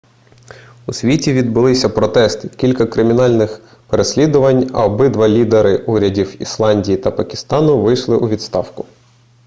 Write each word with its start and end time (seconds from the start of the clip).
у 0.87 0.93
світі 0.93 1.33
відбулися 1.33 1.89
протести 1.89 2.49
кілька 2.49 2.85
кримінальних 2.85 3.59
переслідувань 3.87 4.69
а 4.73 4.85
обидва 4.85 5.29
лідери 5.29 5.77
урядів 5.77 6.41
ісландії 6.41 6.97
та 6.97 7.11
пакистану 7.11 7.87
пішли 7.87 8.17
у 8.17 8.27
відставку 8.29 8.85